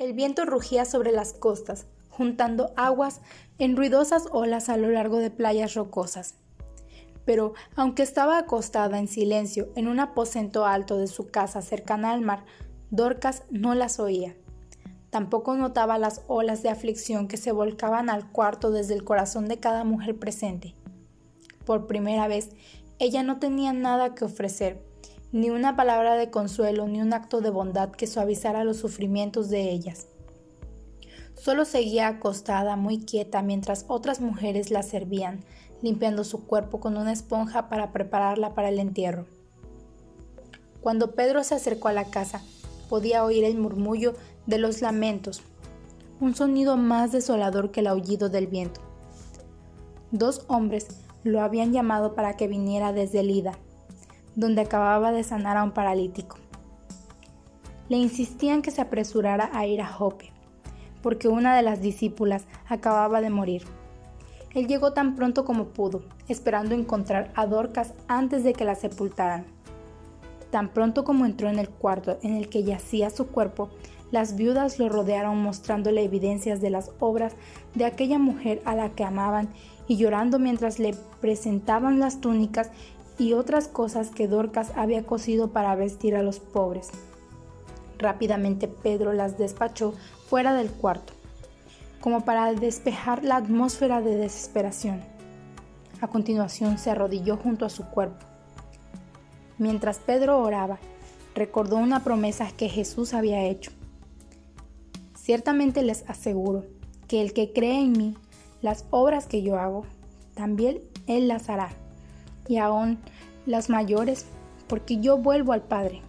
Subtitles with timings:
[0.00, 3.20] El viento rugía sobre las costas, juntando aguas
[3.58, 6.36] en ruidosas olas a lo largo de playas rocosas.
[7.26, 12.22] Pero, aunque estaba acostada en silencio en un aposento alto de su casa cercana al
[12.22, 12.46] mar,
[12.90, 14.34] Dorcas no las oía.
[15.10, 19.60] Tampoco notaba las olas de aflicción que se volcaban al cuarto desde el corazón de
[19.60, 20.74] cada mujer presente.
[21.66, 22.52] Por primera vez,
[22.98, 24.82] ella no tenía nada que ofrecer,
[25.32, 29.70] ni una palabra de consuelo, ni un acto de bondad que suavizara los sufrimientos de
[29.70, 30.08] ellas.
[31.34, 35.40] Solo seguía acostada, muy quieta, mientras otras mujeres la servían,
[35.82, 39.26] limpiando su cuerpo con una esponja para prepararla para el entierro.
[40.80, 42.42] Cuando Pedro se acercó a la casa,
[42.88, 44.14] podía oír el murmullo
[44.46, 45.42] de los lamentos,
[46.20, 48.80] un sonido más desolador que el aullido del viento.
[50.10, 50.88] Dos hombres
[51.22, 53.58] lo habían llamado para que viniera desde Lida,
[54.40, 56.38] donde acababa de sanar a un paralítico.
[57.88, 60.32] Le insistían que se apresurara a ir a Jope,
[61.02, 63.64] porque una de las discípulas acababa de morir.
[64.54, 69.44] Él llegó tan pronto como pudo, esperando encontrar a Dorcas antes de que la sepultaran.
[70.50, 73.70] Tan pronto como entró en el cuarto en el que yacía su cuerpo,
[74.10, 77.34] las viudas lo rodearon mostrándole evidencias de las obras
[77.74, 79.50] de aquella mujer a la que amaban
[79.86, 82.70] y llorando mientras le presentaban las túnicas
[83.20, 86.88] y otras cosas que Dorcas había cosido para vestir a los pobres.
[87.98, 89.92] Rápidamente Pedro las despachó
[90.26, 91.12] fuera del cuarto,
[92.00, 95.02] como para despejar la atmósfera de desesperación.
[96.00, 98.24] A continuación se arrodilló junto a su cuerpo.
[99.58, 100.78] Mientras Pedro oraba,
[101.34, 103.70] recordó una promesa que Jesús había hecho.
[105.14, 106.64] Ciertamente les aseguro
[107.06, 108.14] que el que cree en mí,
[108.62, 109.84] las obras que yo hago,
[110.32, 111.68] también él las hará
[112.50, 112.98] y aún
[113.46, 114.26] las mayores,
[114.66, 116.02] porque yo vuelvo al Padre.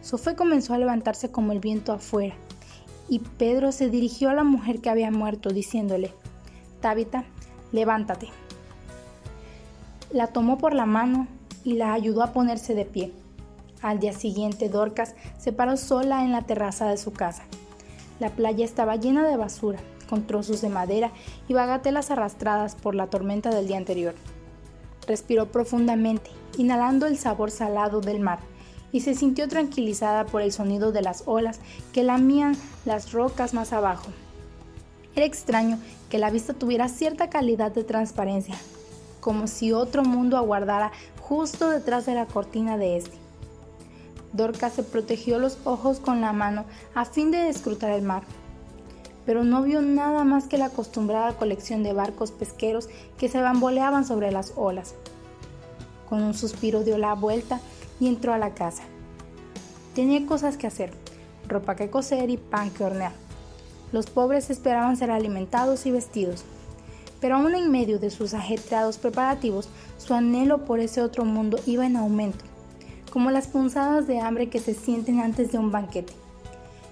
[0.00, 2.34] Su fe comenzó a levantarse como el viento afuera,
[3.06, 6.14] y Pedro se dirigió a la mujer que había muerto, diciéndole,
[6.80, 7.24] Tabita,
[7.70, 8.30] levántate.
[10.10, 11.26] La tomó por la mano
[11.64, 13.12] y la ayudó a ponerse de pie.
[13.82, 17.42] Al día siguiente, Dorcas se paró sola en la terraza de su casa.
[18.20, 21.10] La playa estaba llena de basura, con trozos de madera
[21.46, 24.14] y bagatelas arrastradas por la tormenta del día anterior.
[25.06, 28.40] Respiró profundamente, inhalando el sabor salado del mar,
[28.92, 31.60] y se sintió tranquilizada por el sonido de las olas
[31.92, 34.06] que lamían las rocas más abajo.
[35.16, 35.78] Era extraño
[36.08, 38.54] que la vista tuviera cierta calidad de transparencia,
[39.20, 43.16] como si otro mundo aguardara justo detrás de la cortina de este.
[44.32, 46.64] Dorcas se protegió los ojos con la mano
[46.94, 48.24] a fin de escrutar el mar,
[49.26, 54.04] pero no vio nada más que la acostumbrada colección de barcos pesqueros que se bamboleaban
[54.04, 54.94] sobre las olas.
[56.08, 57.60] Con un suspiro dio la vuelta
[58.00, 58.82] y entró a la casa.
[59.94, 60.92] Tenía cosas que hacer,
[61.48, 63.12] ropa que coser y pan que hornear.
[63.92, 66.44] Los pobres esperaban ser alimentados y vestidos,
[67.20, 69.68] pero aún en medio de sus ajetreados preparativos,
[69.98, 72.44] su anhelo por ese otro mundo iba en aumento,
[73.12, 76.12] como las punzadas de hambre que se sienten antes de un banquete.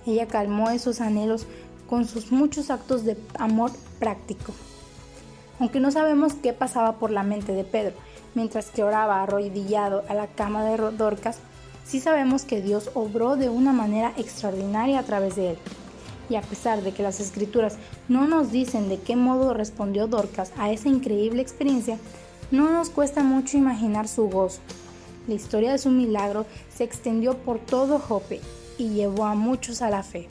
[0.07, 1.47] Ella calmó esos anhelos
[1.93, 4.55] con sus muchos actos de amor práctico.
[5.61, 7.93] Aunque no sabemos qué pasaba por la mente de Pedro
[8.35, 11.37] mientras que oraba arrodillado a la cama de Dorcas,
[11.85, 15.59] sí sabemos que Dios obró de una manera extraordinaria a través de él.
[16.31, 17.77] Y a pesar de que las escrituras
[18.09, 21.99] no nos dicen de qué modo respondió Dorcas a esa increíble experiencia,
[22.51, 24.61] no nos cuesta mucho imaginar su gozo.
[25.29, 28.41] La historia de su milagro se extendió por todo Jope
[28.79, 30.31] y llevó a muchos a la fe.